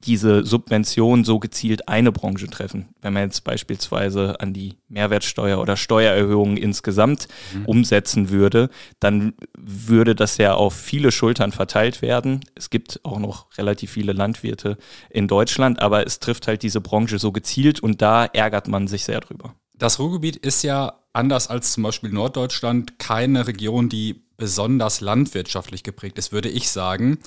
diese 0.05 0.45
Subventionen 0.45 1.25
so 1.25 1.39
gezielt 1.39 1.89
eine 1.89 2.11
Branche 2.11 2.47
treffen. 2.47 2.89
Wenn 3.01 3.13
man 3.13 3.23
jetzt 3.23 3.43
beispielsweise 3.43 4.39
an 4.39 4.53
die 4.53 4.77
Mehrwertsteuer 4.87 5.59
oder 5.59 5.75
Steuererhöhungen 5.75 6.57
insgesamt 6.57 7.27
mhm. 7.53 7.65
umsetzen 7.65 8.29
würde, 8.29 8.69
dann 8.99 9.33
würde 9.57 10.15
das 10.15 10.37
ja 10.37 10.53
auf 10.53 10.73
viele 10.73 11.11
Schultern 11.11 11.51
verteilt 11.51 12.01
werden. 12.01 12.41
Es 12.55 12.69
gibt 12.69 13.01
auch 13.03 13.19
noch 13.19 13.57
relativ 13.57 13.91
viele 13.91 14.13
Landwirte 14.13 14.77
in 15.09 15.27
Deutschland, 15.27 15.81
aber 15.81 16.05
es 16.05 16.19
trifft 16.19 16.47
halt 16.47 16.63
diese 16.63 16.81
Branche 16.81 17.19
so 17.19 17.31
gezielt 17.31 17.81
und 17.81 18.01
da 18.01 18.25
ärgert 18.25 18.67
man 18.67 18.87
sich 18.87 19.03
sehr 19.03 19.19
drüber. 19.19 19.55
Das 19.73 19.99
Ruhrgebiet 19.99 20.35
ist 20.37 20.63
ja 20.63 20.98
anders 21.13 21.47
als 21.47 21.73
zum 21.73 21.83
Beispiel 21.83 22.11
Norddeutschland 22.11 22.99
keine 22.99 23.47
Region, 23.47 23.89
die 23.89 24.23
besonders 24.37 25.01
landwirtschaftlich 25.01 25.83
geprägt 25.83 26.17
ist, 26.17 26.31
würde 26.31 26.49
ich 26.49 26.69
sagen. 26.69 27.19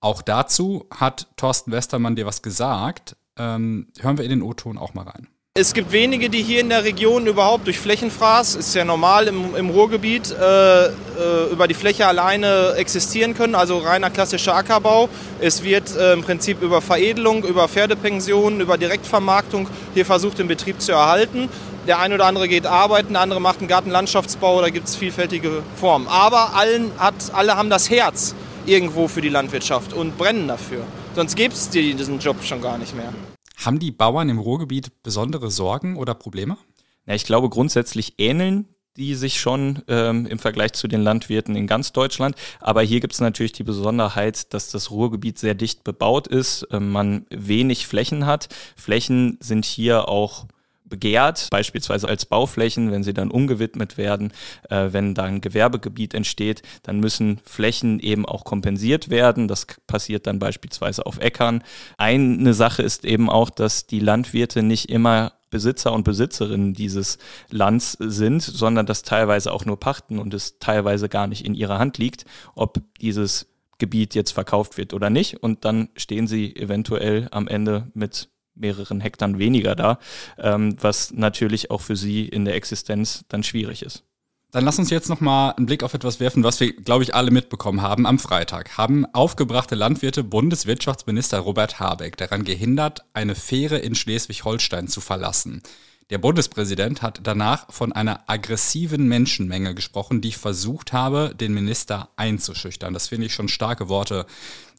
Auch 0.00 0.22
dazu 0.22 0.86
hat 0.94 1.28
Thorsten 1.36 1.72
Westermann 1.72 2.16
dir 2.16 2.26
was 2.26 2.42
gesagt. 2.42 3.16
Ähm, 3.38 3.88
hören 4.00 4.18
wir 4.18 4.24
in 4.24 4.30
den 4.30 4.42
O-Ton 4.42 4.78
auch 4.78 4.94
mal 4.94 5.02
rein. 5.02 5.28
Es 5.60 5.74
gibt 5.74 5.90
wenige, 5.90 6.30
die 6.30 6.40
hier 6.40 6.60
in 6.60 6.68
der 6.68 6.84
Region 6.84 7.26
überhaupt 7.26 7.66
durch 7.66 7.80
Flächenfraß, 7.80 8.54
ist 8.54 8.76
ja 8.76 8.84
normal 8.84 9.26
im, 9.26 9.56
im 9.56 9.70
Ruhrgebiet, 9.70 10.30
äh, 10.30 10.86
äh, 10.86 10.90
über 11.50 11.66
die 11.66 11.74
Fläche 11.74 12.06
alleine 12.06 12.74
existieren 12.76 13.34
können, 13.34 13.56
also 13.56 13.78
reiner 13.78 14.08
klassischer 14.08 14.54
Ackerbau. 14.54 15.08
Es 15.40 15.64
wird 15.64 15.96
äh, 15.96 16.12
im 16.12 16.22
Prinzip 16.22 16.62
über 16.62 16.80
Veredelung, 16.80 17.44
über 17.44 17.66
Pferdepensionen, 17.66 18.60
über 18.60 18.78
Direktvermarktung 18.78 19.68
hier 19.94 20.06
versucht, 20.06 20.38
den 20.38 20.46
Betrieb 20.46 20.80
zu 20.80 20.92
erhalten. 20.92 21.48
Der 21.88 21.98
eine 22.00 22.16
oder 22.16 22.26
andere 22.26 22.48
geht 22.48 22.66
arbeiten, 22.66 23.14
der 23.14 23.22
andere 23.22 23.40
macht 23.40 23.60
einen 23.60 23.68
Gartenlandschaftsbau, 23.68 24.60
da 24.60 24.68
gibt 24.68 24.88
es 24.88 24.96
vielfältige 24.96 25.62
Formen. 25.76 26.06
Aber 26.06 26.54
allen 26.54 26.90
hat, 26.98 27.14
alle 27.32 27.56
haben 27.56 27.70
das 27.70 27.88
Herz 27.88 28.34
irgendwo 28.66 29.08
für 29.08 29.22
die 29.22 29.30
Landwirtschaft 29.30 29.94
und 29.94 30.18
brennen 30.18 30.48
dafür. 30.48 30.84
Sonst 31.14 31.34
gäbe 31.34 31.54
es 31.54 31.70
diesen 31.70 32.18
Job 32.18 32.44
schon 32.44 32.60
gar 32.60 32.76
nicht 32.76 32.94
mehr. 32.94 33.10
Haben 33.56 33.78
die 33.78 33.90
Bauern 33.90 34.28
im 34.28 34.38
Ruhrgebiet 34.38 35.02
besondere 35.02 35.50
Sorgen 35.50 35.96
oder 35.96 36.12
Probleme? 36.12 36.58
Ja, 37.06 37.14
ich 37.14 37.24
glaube, 37.24 37.48
grundsätzlich 37.48 38.16
ähneln 38.18 38.68
die 38.98 39.14
sich 39.14 39.40
schon 39.40 39.82
ähm, 39.86 40.26
im 40.26 40.40
Vergleich 40.40 40.72
zu 40.72 40.88
den 40.88 41.00
Landwirten 41.00 41.54
in 41.54 41.68
ganz 41.68 41.92
Deutschland. 41.92 42.34
Aber 42.58 42.82
hier 42.82 42.98
gibt 42.98 43.12
es 43.12 43.20
natürlich 43.20 43.52
die 43.52 43.62
Besonderheit, 43.62 44.52
dass 44.52 44.72
das 44.72 44.90
Ruhrgebiet 44.90 45.38
sehr 45.38 45.54
dicht 45.54 45.84
bebaut 45.84 46.26
ist, 46.26 46.64
äh, 46.72 46.80
man 46.80 47.24
wenig 47.30 47.86
Flächen 47.86 48.26
hat. 48.26 48.48
Flächen 48.76 49.38
sind 49.40 49.64
hier 49.64 50.08
auch 50.08 50.46
begehrt, 50.88 51.48
beispielsweise 51.50 52.08
als 52.08 52.26
Bauflächen, 52.26 52.90
wenn 52.90 53.02
sie 53.02 53.14
dann 53.14 53.30
umgewidmet 53.30 53.96
werden, 53.96 54.32
äh, 54.70 54.88
wenn 54.90 55.14
da 55.14 55.24
ein 55.24 55.40
Gewerbegebiet 55.40 56.14
entsteht, 56.14 56.62
dann 56.82 57.00
müssen 57.00 57.40
Flächen 57.44 58.00
eben 58.00 58.26
auch 58.26 58.44
kompensiert 58.44 59.10
werden. 59.10 59.48
Das 59.48 59.66
passiert 59.86 60.26
dann 60.26 60.38
beispielsweise 60.38 61.06
auf 61.06 61.18
Äckern. 61.18 61.62
Eine 61.96 62.54
Sache 62.54 62.82
ist 62.82 63.04
eben 63.04 63.30
auch, 63.30 63.50
dass 63.50 63.86
die 63.86 64.00
Landwirte 64.00 64.62
nicht 64.62 64.88
immer 64.88 65.32
Besitzer 65.50 65.92
und 65.92 66.04
Besitzerinnen 66.04 66.74
dieses 66.74 67.18
Lands 67.50 67.96
sind, 67.98 68.42
sondern 68.42 68.86
das 68.86 69.02
teilweise 69.02 69.52
auch 69.52 69.64
nur 69.64 69.80
pachten 69.80 70.18
und 70.18 70.34
es 70.34 70.58
teilweise 70.58 71.08
gar 71.08 71.26
nicht 71.26 71.44
in 71.44 71.54
ihrer 71.54 71.78
Hand 71.78 71.98
liegt, 71.98 72.24
ob 72.54 72.80
dieses 73.00 73.46
Gebiet 73.78 74.14
jetzt 74.14 74.32
verkauft 74.32 74.76
wird 74.76 74.92
oder 74.92 75.08
nicht. 75.08 75.42
Und 75.42 75.64
dann 75.64 75.88
stehen 75.96 76.26
sie 76.26 76.54
eventuell 76.54 77.28
am 77.30 77.48
Ende 77.48 77.90
mit 77.94 78.28
mehreren 78.58 79.00
Hektar 79.00 79.38
weniger 79.38 79.74
da, 79.74 79.98
ähm, 80.38 80.76
was 80.80 81.12
natürlich 81.12 81.70
auch 81.70 81.80
für 81.80 81.96
sie 81.96 82.26
in 82.26 82.44
der 82.44 82.54
Existenz 82.54 83.24
dann 83.28 83.42
schwierig 83.42 83.82
ist. 83.82 84.04
Dann 84.50 84.64
lass 84.64 84.78
uns 84.78 84.88
jetzt 84.88 85.10
nochmal 85.10 85.52
einen 85.52 85.66
Blick 85.66 85.82
auf 85.82 85.92
etwas 85.92 86.20
werfen, 86.20 86.42
was 86.42 86.58
wir, 86.58 86.72
glaube 86.72 87.02
ich, 87.02 87.14
alle 87.14 87.30
mitbekommen 87.30 87.82
haben. 87.82 88.06
Am 88.06 88.18
Freitag 88.18 88.78
haben 88.78 89.04
aufgebrachte 89.12 89.74
Landwirte 89.74 90.24
Bundeswirtschaftsminister 90.24 91.40
Robert 91.40 91.80
Habeck 91.80 92.16
daran 92.16 92.44
gehindert, 92.44 93.04
eine 93.12 93.34
Fähre 93.34 93.76
in 93.76 93.94
Schleswig-Holstein 93.94 94.88
zu 94.88 95.02
verlassen. 95.02 95.62
Der 96.08 96.16
Bundespräsident 96.16 97.02
hat 97.02 97.20
danach 97.24 97.70
von 97.70 97.92
einer 97.92 98.30
aggressiven 98.30 99.06
Menschenmenge 99.08 99.74
gesprochen, 99.74 100.22
die 100.22 100.32
versucht 100.32 100.94
habe, 100.94 101.34
den 101.38 101.52
Minister 101.52 102.08
einzuschüchtern. 102.16 102.94
Das 102.94 103.08
finde 103.08 103.26
ich 103.26 103.34
schon 103.34 103.48
starke 103.48 103.90
Worte. 103.90 104.24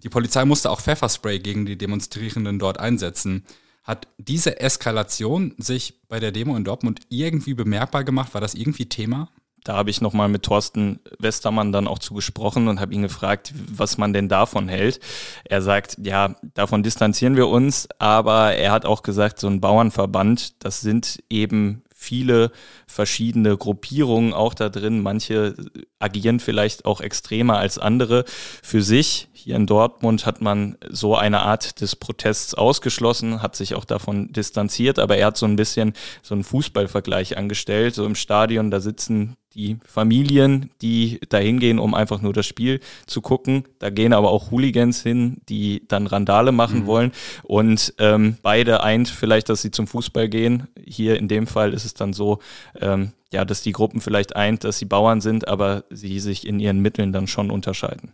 Die 0.01 0.09
Polizei 0.09 0.45
musste 0.45 0.71
auch 0.71 0.81
Pfefferspray 0.81 1.37
gegen 1.37 1.67
die 1.67 1.77
Demonstrierenden 1.77 2.57
dort 2.57 2.79
einsetzen. 2.79 3.45
Hat 3.89 4.07
diese 4.19 4.59
Eskalation 4.59 5.55
sich 5.57 5.95
bei 6.09 6.19
der 6.19 6.31
Demo 6.31 6.55
in 6.55 6.63
Dortmund 6.63 6.99
irgendwie 7.09 7.55
bemerkbar 7.55 8.03
gemacht? 8.03 8.35
War 8.35 8.39
das 8.39 8.53
irgendwie 8.53 8.85
Thema? 8.85 9.29
Da 9.63 9.77
habe 9.77 9.89
ich 9.89 9.99
nochmal 9.99 10.29
mit 10.29 10.43
Thorsten 10.43 10.99
Westermann 11.17 11.71
dann 11.71 11.87
auch 11.87 11.97
zu 11.97 12.13
gesprochen 12.13 12.67
und 12.67 12.79
habe 12.79 12.93
ihn 12.93 13.01
gefragt, 13.01 13.51
was 13.55 13.97
man 13.97 14.13
denn 14.13 14.29
davon 14.29 14.69
hält. 14.69 14.99
Er 15.43 15.63
sagt, 15.63 15.97
ja, 16.03 16.35
davon 16.53 16.83
distanzieren 16.83 17.35
wir 17.35 17.47
uns, 17.47 17.87
aber 17.97 18.53
er 18.53 18.71
hat 18.73 18.85
auch 18.85 19.01
gesagt, 19.01 19.39
so 19.39 19.47
ein 19.47 19.59
Bauernverband, 19.59 20.63
das 20.63 20.81
sind 20.81 21.23
eben 21.31 21.81
viele 21.95 22.51
verschiedene 22.85 23.57
Gruppierungen 23.57 24.33
auch 24.33 24.53
da 24.53 24.69
drin. 24.69 25.01
Manche 25.01 25.55
agieren 25.97 26.39
vielleicht 26.39 26.85
auch 26.85 27.01
extremer 27.01 27.57
als 27.57 27.79
andere 27.79 28.23
für 28.61 28.83
sich. 28.83 29.28
Hier 29.41 29.55
in 29.55 29.67
Dortmund 29.67 30.25
hat 30.25 30.41
man 30.41 30.75
so 30.89 31.15
eine 31.15 31.39
Art 31.39 31.79
des 31.79 31.95
Protests 31.95 32.55
ausgeschlossen, 32.55 33.41
hat 33.41 33.55
sich 33.55 33.73
auch 33.73 33.85
davon 33.85 34.33
distanziert, 34.33 34.99
aber 34.99 35.15
er 35.15 35.27
hat 35.27 35.37
so 35.37 35.45
ein 35.45 35.55
bisschen 35.55 35.93
so 36.21 36.35
einen 36.35 36.43
Fußballvergleich 36.43 37.37
angestellt. 37.37 37.95
So 37.95 38.05
im 38.05 38.15
Stadion, 38.15 38.69
da 38.69 38.81
sitzen 38.81 39.37
die 39.55 39.77
Familien, 39.85 40.71
die 40.81 41.21
da 41.29 41.37
hingehen, 41.37 41.79
um 41.79 41.93
einfach 41.93 42.19
nur 42.21 42.33
das 42.33 42.47
Spiel 42.47 42.81
zu 43.07 43.21
gucken. 43.21 43.63
Da 43.79 43.89
gehen 43.89 44.11
aber 44.11 44.29
auch 44.29 44.51
Hooligans 44.51 45.01
hin, 45.01 45.37
die 45.47 45.87
dann 45.87 46.05
Randale 46.05 46.51
machen 46.51 46.81
mhm. 46.81 46.85
wollen. 46.85 47.11
Und 47.43 47.93
ähm, 47.97 48.35
beide 48.41 48.83
eint 48.83 49.07
vielleicht, 49.07 49.47
dass 49.47 49.61
sie 49.61 49.71
zum 49.71 49.87
Fußball 49.87 50.27
gehen. 50.27 50.67
Hier 50.85 51.15
in 51.15 51.29
dem 51.29 51.47
Fall 51.47 51.73
ist 51.73 51.85
es 51.85 51.93
dann 51.93 52.11
so, 52.11 52.39
ähm, 52.81 53.13
ja, 53.31 53.45
dass 53.45 53.61
die 53.61 53.71
Gruppen 53.71 54.01
vielleicht 54.01 54.35
eint, 54.35 54.65
dass 54.65 54.79
sie 54.79 54.85
Bauern 54.85 55.21
sind, 55.21 55.47
aber 55.47 55.85
sie 55.89 56.19
sich 56.19 56.45
in 56.45 56.59
ihren 56.59 56.79
Mitteln 56.79 57.13
dann 57.13 57.27
schon 57.27 57.51
unterscheiden. 57.51 58.11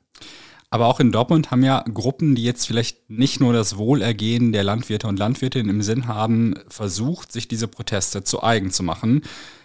Aber 0.70 0.88
auch 0.88 1.00
in 1.00 1.12
Dortmund 1.12 1.52
haben 1.52 1.64
ja 1.64 1.84
Gruppen, 1.94 2.36
die 2.36 2.44
jetzt 2.44 2.66
vielleicht 2.66 3.10
nicht 3.10 3.40
nur 3.40 3.54
das 3.54 3.78
Wohlergehen 3.78 4.52
der 4.52 4.64
Landwirte 4.64 5.08
und 5.08 5.20
Landwirtinnen 5.20 5.70
im 5.70 5.82
Sinn 5.82 6.08
haben, 6.08 6.56
versucht, 6.68 7.32
sich 7.32 7.48
diese 7.48 7.68
Proteste 7.68 8.24
zu 8.24 8.44
eigen 8.44 8.72
zu 8.72 8.84
machen. 8.84 9.22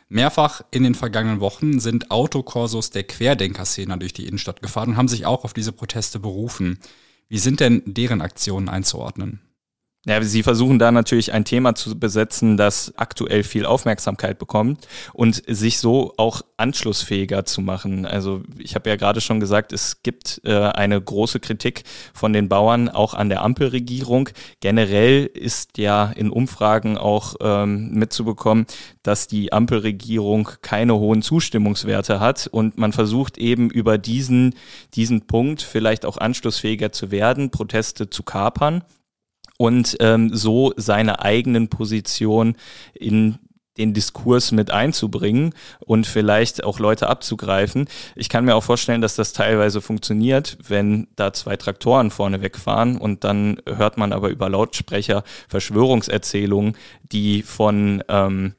Mehrfach 0.09 0.63
in 0.71 0.83
den 0.83 0.95
vergangenen 0.95 1.41
Wochen 1.41 1.81
sind 1.81 2.11
Autokorsos 2.11 2.91
der 2.91 3.05
Querdenker-Szene 3.05 3.97
durch 3.99 4.13
die 4.13 4.27
Innenstadt 4.27 4.61
gefahren 4.61 4.91
und 4.91 4.97
haben 4.97 5.09
sich 5.09 5.25
auch 5.25 5.45
auf 5.45 5.53
diese 5.53 5.73
Proteste 5.73 6.19
berufen. 6.19 6.79
Wie 7.29 7.39
sind 7.39 7.61
denn 7.61 7.83
deren 7.87 8.21
Aktionen 8.21 8.69
einzuordnen? 8.69 9.41
Ja, 10.07 10.23
sie 10.23 10.43
versuchen 10.43 10.79
da 10.79 10.91
natürlich 10.91 11.35
ein 11.35 11.45
Thema 11.45 11.75
zu 11.75 11.99
besetzen, 11.99 12.57
das 12.57 12.95
aktuell 12.97 13.43
viel 13.43 13.67
Aufmerksamkeit 13.67 14.39
bekommt 14.39 14.89
und 15.13 15.43
sich 15.47 15.79
so 15.79 16.15
auch 16.17 16.41
anschlussfähiger 16.57 17.45
zu 17.45 17.61
machen. 17.61 18.07
Also 18.07 18.43
ich 18.57 18.75
habe 18.75 18.89
ja 18.89 18.97
gerade 18.97 19.21
schon 19.21 19.41
gesagt, 19.41 19.75
es 19.75 20.03
gibt 20.03 20.41
äh, 20.45 20.55
eine 20.55 20.99
große 20.99 21.39
Kritik 21.39 21.83
von 22.15 22.33
den 22.33 22.49
Bauern 22.49 22.89
auch 22.89 23.13
an 23.13 23.29
der 23.29 23.43
Ampelregierung. 23.43 24.31
Generell 24.61 25.27
ist 25.27 25.77
ja 25.77 26.07
in 26.07 26.31
Umfragen 26.31 26.97
auch 26.97 27.35
ähm, 27.43 27.91
mitzubekommen, 27.91 28.65
dass 29.03 29.29
die 29.29 29.53
Ampelregierung 29.53 30.49
keine 30.63 30.95
hohen 30.95 31.21
Zustimmungswerte 31.21 32.21
hat 32.21 32.47
und 32.47 32.79
man 32.79 32.95
versucht 32.95 33.37
eben 33.37 33.69
über 33.69 33.99
diesen, 33.99 34.55
diesen 34.95 35.27
Punkt 35.27 35.61
vielleicht 35.61 36.07
auch 36.07 36.17
anschlussfähiger 36.17 36.91
zu 36.91 37.11
werden, 37.11 37.51
Proteste 37.51 38.09
zu 38.09 38.23
kapern 38.23 38.83
und 39.61 39.99
ähm, 40.01 40.35
so 40.35 40.73
seine 40.79 41.21
eigenen 41.21 41.69
Positionen 41.69 42.57
in 42.95 43.39
den 43.77 43.93
Diskurs 43.93 44.53
mit 44.53 44.71
einzubringen 44.71 45.53
und 45.81 46.07
vielleicht 46.07 46.65
auch 46.65 46.79
Leute 46.79 47.11
abzugreifen. 47.11 47.87
Ich 48.17 48.31
kann 48.31 48.47
mir 48.47 48.55
auch 48.55 48.65
vorstellen, 48.65 49.03
dass 49.03 49.17
das 49.17 49.35
teilweise 49.35 49.83
funktioniert, 49.83 50.57
wenn 50.67 51.09
da 51.15 51.35
zwei 51.35 51.59
Traktoren 51.59 52.11
vorne 52.11 52.41
wegfahren 52.41 52.97
und 52.97 53.23
dann 53.23 53.61
hört 53.67 53.99
man 53.99 54.15
aber 54.15 54.31
über 54.31 54.49
Lautsprecher 54.49 55.25
Verschwörungserzählungen, 55.51 56.75
die 57.13 57.43
von 57.43 58.03
ähm, 58.09 58.55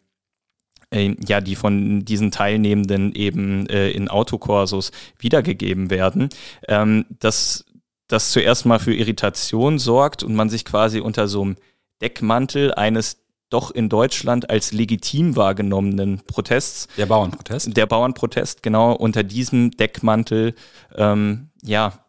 äh, 0.92 1.16
ja, 1.28 1.42
die 1.42 1.56
von 1.56 2.06
diesen 2.06 2.30
Teilnehmenden 2.30 3.16
eben 3.16 3.66
äh, 3.68 3.90
in 3.90 4.08
Autokorsos 4.08 4.92
wiedergegeben 5.18 5.90
werden. 5.90 6.30
Ähm, 6.68 7.06
das 7.20 7.66
das 8.12 8.32
zuerst 8.32 8.66
mal 8.66 8.80
für 8.80 8.94
Irritation 8.94 9.80
sorgt 9.80 10.24
und 10.24 10.36
man 10.36 10.50
sich 10.50 10.66
quasi 10.66 11.00
unter 11.00 11.28
so 11.28 11.42
einem 11.42 11.56
Deckmantel 12.02 12.74
eines 12.74 13.18
doch 13.50 13.70
in 13.72 13.90
Deutschland 13.90 14.50
als 14.50 14.72
legitim 14.72 15.36
wahrgenommenen 15.36 16.22
Protests. 16.26 16.88
Der 16.98 17.06
Bauernprotest? 17.06 17.76
Der 17.76 17.86
Bauernprotest, 17.86 18.64
genau, 18.64 18.94
unter 18.94 19.24
diesem 19.24 19.72
Deckmantel, 19.72 20.56
ähm, 20.96 21.50
ja, 21.62 22.06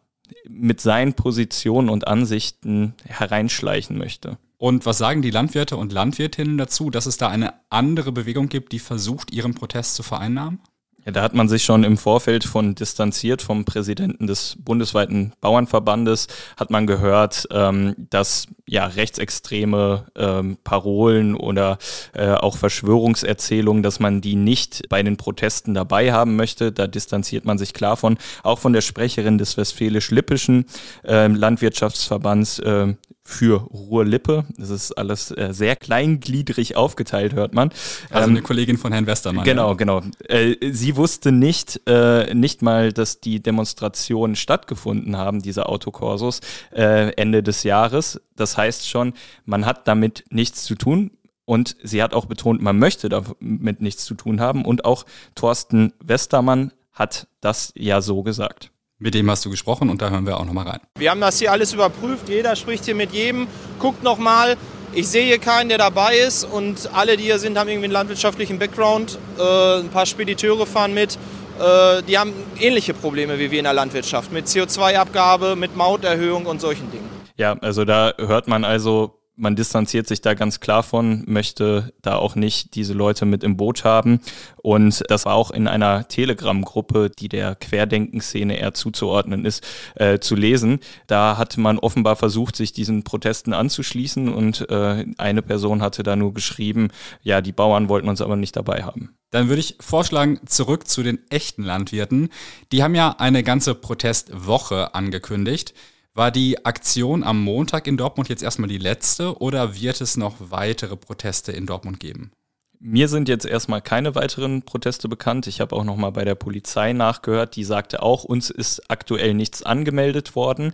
mit 0.47 0.81
seinen 0.81 1.13
Positionen 1.13 1.89
und 1.89 2.07
Ansichten 2.07 2.95
hereinschleichen 3.05 3.97
möchte. 3.97 4.37
Und 4.57 4.85
was 4.85 4.97
sagen 4.97 5.21
die 5.21 5.29
Landwirte 5.29 5.75
und 5.75 5.91
Landwirtinnen 5.91 6.57
dazu, 6.57 6.89
dass 6.89 7.05
es 7.05 7.17
da 7.17 7.27
eine 7.27 7.53
andere 7.69 8.13
Bewegung 8.13 8.47
gibt, 8.47 8.71
die 8.71 8.79
versucht, 8.79 9.33
ihren 9.33 9.53
Protest 9.53 9.95
zu 9.95 10.03
vereinnahmen? 10.03 10.61
Ja, 11.05 11.11
da 11.11 11.21
hat 11.21 11.33
man 11.33 11.49
sich 11.49 11.63
schon 11.63 11.83
im 11.83 11.97
Vorfeld 11.97 12.45
von 12.45 12.75
distanziert 12.75 13.41
vom 13.41 13.65
Präsidenten 13.65 14.25
des 14.25 14.55
bundesweiten 14.59 15.33
Bauernverbandes, 15.41 16.27
hat 16.57 16.71
man 16.71 16.87
gehört, 16.87 17.47
ähm, 17.51 17.93
dass 18.09 18.47
ja 18.65 18.85
rechtsextreme 18.85 20.05
ähm, 20.15 20.57
Parolen 20.63 21.35
oder 21.35 21.77
äh, 22.13 22.29
auch 22.29 22.55
Verschwörungserzählungen, 22.55 23.83
dass 23.83 23.99
man 23.99 24.21
die 24.21 24.35
nicht 24.35 24.87
bei 24.87 25.03
den 25.03 25.17
Protesten 25.17 25.73
dabei 25.73 26.13
haben 26.13 26.37
möchte. 26.37 26.71
Da 26.71 26.87
distanziert 26.87 27.43
man 27.43 27.57
sich 27.57 27.73
klar 27.73 27.97
von. 27.97 28.17
Auch 28.41 28.59
von 28.59 28.71
der 28.71 28.81
Sprecherin 28.81 29.37
des 29.37 29.57
Westfälisch-Lippischen 29.57 30.65
äh, 31.03 31.27
Landwirtschaftsverbands, 31.27 32.59
äh, 32.59 32.93
für 33.25 33.61
Ruhr-Lippe. 33.61 34.45
Das 34.57 34.69
ist 34.69 34.91
alles 34.91 35.31
äh, 35.31 35.49
sehr 35.51 35.75
kleingliedrig 35.75 36.75
aufgeteilt, 36.75 37.33
hört 37.33 37.53
man. 37.53 37.69
Also 38.09 38.27
ähm, 38.27 38.35
eine 38.35 38.41
Kollegin 38.41 38.77
von 38.77 38.91
Herrn 38.91 39.07
Westermann. 39.07 39.45
Genau, 39.45 39.69
ja. 39.69 39.73
genau. 39.75 40.01
Äh, 40.27 40.55
sie 40.71 40.95
wusste 40.97 41.31
nicht, 41.31 41.81
äh, 41.87 42.33
nicht 42.33 42.61
mal, 42.61 42.91
dass 42.91 43.21
die 43.21 43.41
Demonstrationen 43.41 44.35
stattgefunden 44.35 45.17
haben, 45.17 45.41
diese 45.41 45.67
Autokorsos, 45.67 46.41
äh, 46.71 47.13
Ende 47.13 47.43
des 47.43 47.63
Jahres. 47.63 48.21
Das 48.35 48.57
heißt 48.57 48.89
schon, 48.89 49.13
man 49.45 49.65
hat 49.65 49.87
damit 49.87 50.25
nichts 50.29 50.63
zu 50.63 50.75
tun. 50.75 51.11
Und 51.45 51.75
sie 51.83 52.01
hat 52.01 52.13
auch 52.13 52.25
betont, 52.25 52.61
man 52.61 52.79
möchte 52.79 53.09
damit 53.09 53.81
nichts 53.81 54.05
zu 54.05 54.15
tun 54.15 54.39
haben. 54.39 54.63
Und 54.63 54.85
auch 54.85 55.05
Thorsten 55.35 55.91
Westermann 56.01 56.71
hat 56.93 57.27
das 57.41 57.73
ja 57.75 58.01
so 58.01 58.23
gesagt. 58.23 58.71
Mit 58.99 59.15
dem 59.15 59.29
hast 59.29 59.43
du 59.43 59.49
gesprochen 59.49 59.89
und 59.89 60.01
da 60.01 60.09
hören 60.09 60.25
wir 60.25 60.39
auch 60.39 60.45
nochmal 60.45 60.67
rein. 60.67 60.79
Wir 60.97 61.11
haben 61.11 61.19
das 61.19 61.39
hier 61.39 61.51
alles 61.51 61.73
überprüft, 61.73 62.29
jeder 62.29 62.55
spricht 62.55 62.85
hier 62.85 62.95
mit 62.95 63.11
jedem, 63.11 63.47
guckt 63.79 64.03
nochmal. 64.03 64.55
Ich 64.93 65.07
sehe 65.07 65.25
hier 65.25 65.39
keinen, 65.39 65.69
der 65.69 65.79
dabei 65.79 66.15
ist 66.17 66.43
und 66.43 66.89
alle, 66.93 67.17
die 67.17 67.23
hier 67.23 67.39
sind, 67.39 67.57
haben 67.57 67.67
irgendwie 67.67 67.85
einen 67.85 67.93
landwirtschaftlichen 67.93 68.59
Background. 68.59 69.17
Äh, 69.39 69.79
ein 69.79 69.89
paar 69.89 70.05
Spediteure 70.05 70.67
fahren 70.67 70.93
mit. 70.93 71.17
Äh, 71.59 72.03
die 72.03 72.17
haben 72.17 72.31
ähnliche 72.59 72.93
Probleme 72.93 73.39
wie 73.39 73.49
wir 73.49 73.57
in 73.57 73.65
der 73.65 73.73
Landwirtschaft 73.73 74.31
mit 74.31 74.45
CO2-Abgabe, 74.45 75.55
mit 75.55 75.75
Mauterhöhung 75.75 76.45
und 76.45 76.61
solchen 76.61 76.91
Dingen. 76.91 77.09
Ja, 77.37 77.53
also 77.59 77.85
da 77.85 78.13
hört 78.19 78.47
man 78.47 78.63
also 78.63 79.19
man 79.35 79.55
distanziert 79.55 80.07
sich 80.07 80.21
da 80.21 80.35
ganz 80.35 80.59
klar 80.59 80.83
von, 80.83 81.23
möchte 81.25 81.93
da 82.01 82.15
auch 82.15 82.35
nicht 82.35 82.75
diese 82.75 82.93
Leute 82.93 83.25
mit 83.25 83.43
im 83.43 83.57
Boot 83.57 83.83
haben. 83.83 84.19
Und 84.57 85.03
das 85.09 85.25
war 85.25 85.33
auch 85.33 85.51
in 85.51 85.67
einer 85.67 86.07
Telegram-Gruppe, 86.07 87.09
die 87.09 87.29
der 87.29 87.55
Querdenkenszene 87.55 88.57
eher 88.57 88.73
zuzuordnen 88.73 89.45
ist, 89.45 89.65
äh, 89.95 90.19
zu 90.19 90.35
lesen. 90.35 90.79
Da 91.07 91.37
hat 91.37 91.57
man 91.57 91.79
offenbar 91.79 92.15
versucht, 92.15 92.55
sich 92.55 92.73
diesen 92.73 93.03
Protesten 93.03 93.53
anzuschließen 93.53 94.29
und 94.29 94.69
äh, 94.69 95.05
eine 95.17 95.41
Person 95.41 95.81
hatte 95.81 96.03
da 96.03 96.15
nur 96.15 96.33
geschrieben, 96.33 96.89
ja, 97.21 97.41
die 97.41 97.51
Bauern 97.51 97.89
wollten 97.89 98.09
uns 98.09 98.21
aber 98.21 98.35
nicht 98.35 98.55
dabei 98.55 98.83
haben. 98.83 99.15
Dann 99.31 99.49
würde 99.49 99.61
ich 99.61 99.77
vorschlagen, 99.79 100.39
zurück 100.45 100.87
zu 100.87 101.01
den 101.01 101.19
echten 101.31 101.63
Landwirten. 101.63 102.29
Die 102.71 102.83
haben 102.83 102.93
ja 102.93 103.15
eine 103.17 103.41
ganze 103.41 103.73
Protestwoche 103.73 104.93
angekündigt. 104.93 105.73
War 106.15 106.29
die 106.29 106.63
Aktion 106.63 107.23
am 107.23 107.41
Montag 107.41 107.87
in 107.87 107.97
Dortmund 107.97 108.29
jetzt 108.29 108.43
erstmal 108.43 108.69
die 108.69 108.77
letzte 108.77 109.39
oder 109.39 109.73
wird 109.73 109.99
es 109.99 110.15
noch 110.15 110.35
weitere 110.51 110.95
Proteste 110.95 111.51
in 111.51 111.65
Dortmund 111.65 111.99
geben? 111.99 112.31
Mir 112.79 113.07
sind 113.07 113.29
jetzt 113.29 113.47
erstmal 113.47 113.81
keine 113.81 114.13
weiteren 114.13 114.61
Proteste 114.61 115.09
bekannt. 115.09 115.47
Ich 115.47 115.59
habe 115.59 115.75
auch 115.75 115.83
noch 115.83 115.95
mal 115.95 116.11
bei 116.11 116.23
der 116.23 116.35
Polizei 116.35 116.93
nachgehört. 116.93 117.55
Die 117.55 117.63
sagte 117.63 118.03
auch, 118.03 118.25
uns 118.25 118.51
ist 118.51 118.91
aktuell 118.91 119.33
nichts 119.33 119.63
angemeldet 119.63 120.35
worden. 120.35 120.73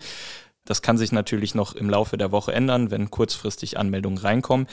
Das 0.65 0.83
kann 0.83 0.99
sich 0.99 1.11
natürlich 1.11 1.55
noch 1.55 1.73
im 1.73 1.89
Laufe 1.89 2.15
der 2.15 2.31
Woche 2.31 2.53
ändern, 2.53 2.91
wenn 2.91 3.09
kurzfristig 3.09 3.79
Anmeldungen 3.79 4.19
reinkommen. 4.19 4.67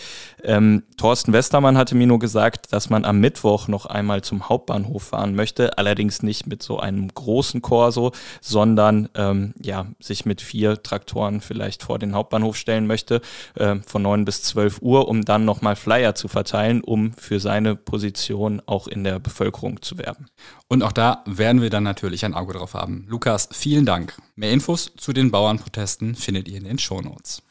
Ähm, 0.44 0.82
Thorsten 0.98 1.32
Westermann 1.32 1.78
hatte 1.78 1.94
mir 1.94 2.06
nur 2.06 2.18
gesagt, 2.18 2.72
dass 2.74 2.90
man 2.90 3.06
am 3.06 3.18
Mittwoch 3.18 3.66
noch 3.66 3.86
einmal 3.86 4.22
zum 4.22 4.48
Hauptbahnhof 4.48 5.04
fahren 5.04 5.34
möchte, 5.34 5.78
allerdings 5.78 6.22
nicht 6.22 6.46
mit 6.46 6.62
so 6.62 6.78
einem 6.78 7.08
großen 7.08 7.62
Korso, 7.62 8.12
sondern 8.42 9.08
ähm, 9.14 9.54
ja, 9.62 9.86
sich 9.98 10.26
mit 10.26 10.42
vier 10.42 10.82
Traktoren 10.82 11.40
vielleicht 11.40 11.82
vor 11.82 11.98
den 11.98 12.14
Hauptbahnhof 12.14 12.56
stellen 12.56 12.86
möchte, 12.86 13.22
äh, 13.54 13.76
von 13.86 14.02
neun 14.02 14.26
bis 14.26 14.42
zwölf 14.42 14.82
Uhr, 14.82 15.08
um 15.08 15.24
dann 15.24 15.46
nochmal 15.46 15.76
Flyer 15.76 16.14
zu 16.14 16.28
verteilen, 16.28 16.82
um 16.82 17.14
für 17.14 17.40
seine 17.40 17.74
Position 17.74 18.60
auch 18.66 18.86
in 18.86 19.02
der 19.02 19.18
Bevölkerung 19.18 19.80
zu 19.80 19.96
werben. 19.96 20.26
Und 20.68 20.82
auch 20.82 20.92
da 20.92 21.22
werden 21.26 21.62
wir 21.62 21.70
dann 21.70 21.84
natürlich 21.84 22.24
ein 22.24 22.34
Auge 22.34 22.52
drauf 22.52 22.74
haben. 22.74 23.06
Lukas, 23.08 23.48
vielen 23.52 23.86
Dank. 23.86 24.14
Mehr 24.34 24.50
Infos 24.50 24.92
zu 24.96 25.12
den 25.12 25.30
Bauernprotesten 25.30 25.85
findet 26.14 26.48
ihr 26.48 26.58
in 26.58 26.64
den 26.64 26.78
Shownotes. 26.78 27.42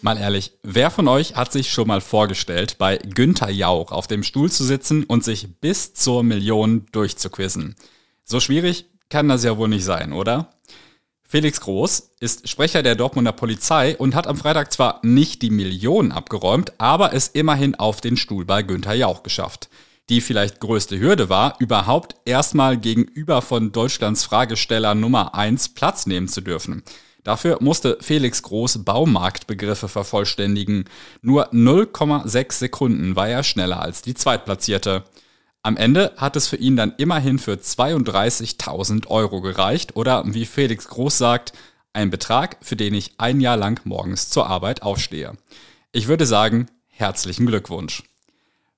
Mal 0.00 0.18
ehrlich, 0.18 0.52
wer 0.64 0.90
von 0.90 1.06
euch 1.06 1.36
hat 1.36 1.52
sich 1.52 1.70
schon 1.70 1.86
mal 1.86 2.00
vorgestellt, 2.00 2.76
bei 2.76 2.96
Günther 2.96 3.50
Jauch 3.50 3.92
auf 3.92 4.08
dem 4.08 4.24
Stuhl 4.24 4.50
zu 4.50 4.64
sitzen 4.64 5.04
und 5.04 5.22
sich 5.22 5.60
bis 5.60 5.94
zur 5.94 6.24
Million 6.24 6.86
durchzuquizzen? 6.90 7.76
So 8.24 8.40
schwierig 8.40 8.86
kann 9.10 9.28
das 9.28 9.44
ja 9.44 9.56
wohl 9.56 9.68
nicht 9.68 9.84
sein, 9.84 10.12
oder? 10.12 10.50
Felix 11.22 11.60
Groß 11.60 12.10
ist 12.18 12.48
Sprecher 12.48 12.82
der 12.82 12.96
Dortmunder 12.96 13.32
Polizei 13.32 13.96
und 13.96 14.14
hat 14.14 14.26
am 14.26 14.36
Freitag 14.36 14.72
zwar 14.72 14.98
nicht 15.02 15.40
die 15.40 15.50
Millionen 15.50 16.10
abgeräumt, 16.10 16.72
aber 16.78 17.14
es 17.14 17.28
immerhin 17.28 17.76
auf 17.76 18.00
den 18.00 18.16
Stuhl 18.16 18.44
bei 18.44 18.62
Günther 18.62 18.94
Jauch 18.94 19.22
geschafft. 19.22 19.70
Die 20.08 20.20
vielleicht 20.20 20.60
größte 20.60 20.98
Hürde 20.98 21.28
war, 21.28 21.56
überhaupt 21.60 22.16
erstmal 22.24 22.76
gegenüber 22.76 23.40
von 23.40 23.72
Deutschlands 23.72 24.24
Fragesteller 24.24 24.94
Nummer 24.94 25.34
1 25.34 25.70
Platz 25.70 26.06
nehmen 26.06 26.28
zu 26.28 26.40
dürfen. 26.40 26.82
Dafür 27.24 27.58
musste 27.60 27.98
Felix 28.00 28.42
Groß 28.42 28.84
Baumarktbegriffe 28.84 29.88
vervollständigen. 29.88 30.86
Nur 31.20 31.52
0,6 31.52 32.52
Sekunden 32.52 33.14
war 33.14 33.28
er 33.28 33.44
schneller 33.44 33.80
als 33.80 34.02
die 34.02 34.14
Zweitplatzierte. 34.14 35.04
Am 35.62 35.76
Ende 35.76 36.12
hat 36.16 36.34
es 36.34 36.48
für 36.48 36.56
ihn 36.56 36.74
dann 36.74 36.94
immerhin 36.98 37.38
für 37.38 37.52
32.000 37.52 39.06
Euro 39.06 39.40
gereicht 39.40 39.94
oder 39.94 40.24
wie 40.26 40.46
Felix 40.46 40.88
Groß 40.88 41.16
sagt, 41.16 41.52
ein 41.92 42.10
Betrag, 42.10 42.56
für 42.60 42.74
den 42.74 42.94
ich 42.94 43.12
ein 43.18 43.40
Jahr 43.40 43.56
lang 43.56 43.80
morgens 43.84 44.28
zur 44.28 44.48
Arbeit 44.48 44.82
aufstehe. 44.82 45.34
Ich 45.92 46.08
würde 46.08 46.26
sagen, 46.26 46.66
herzlichen 46.88 47.46
Glückwunsch. 47.46 48.02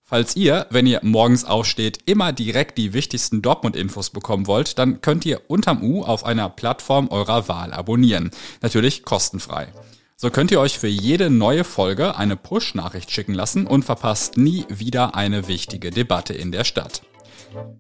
Falls 0.06 0.36
ihr, 0.36 0.66
wenn 0.68 0.86
ihr 0.86 1.00
morgens 1.02 1.46
aufsteht, 1.46 2.00
immer 2.04 2.34
direkt 2.34 2.76
die 2.76 2.92
wichtigsten 2.92 3.40
Dortmund-Infos 3.40 4.10
bekommen 4.10 4.46
wollt, 4.46 4.78
dann 4.78 5.00
könnt 5.00 5.24
ihr 5.24 5.40
unterm 5.48 5.82
U 5.82 6.02
auf 6.04 6.24
einer 6.24 6.50
Plattform 6.50 7.08
eurer 7.08 7.48
Wahl 7.48 7.72
abonnieren. 7.72 8.30
Natürlich 8.60 9.04
kostenfrei. 9.04 9.68
So 10.16 10.28
könnt 10.28 10.50
ihr 10.50 10.60
euch 10.60 10.78
für 10.78 10.88
jede 10.88 11.30
neue 11.30 11.64
Folge 11.64 12.16
eine 12.16 12.36
Push-Nachricht 12.36 13.10
schicken 13.10 13.32
lassen 13.32 13.66
und 13.66 13.86
verpasst 13.86 14.36
nie 14.36 14.66
wieder 14.68 15.14
eine 15.14 15.48
wichtige 15.48 15.90
Debatte 15.90 16.34
in 16.34 16.52
der 16.52 16.64
Stadt. 16.64 17.00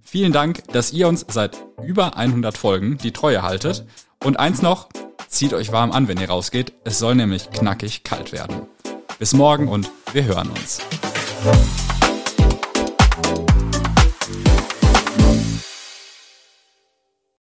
Vielen 0.02 0.32
Dank, 0.32 0.66
dass 0.72 0.94
ihr 0.94 1.08
uns 1.08 1.26
seit 1.28 1.58
über 1.84 2.16
100 2.16 2.56
Folgen 2.56 2.96
die 2.96 3.12
Treue 3.12 3.42
haltet. 3.42 3.84
Und 4.22 4.38
eins 4.38 4.62
noch, 4.62 4.88
zieht 5.28 5.52
euch 5.52 5.72
warm 5.72 5.92
an, 5.92 6.08
wenn 6.08 6.18
ihr 6.18 6.30
rausgeht. 6.30 6.72
Es 6.84 6.98
soll 6.98 7.16
nämlich 7.16 7.50
knackig 7.50 8.02
kalt 8.02 8.32
werden. 8.32 8.62
Bis 9.18 9.34
morgen 9.34 9.68
und 9.68 9.90
wir 10.14 10.24
hören 10.24 10.48
uns. 10.50 10.80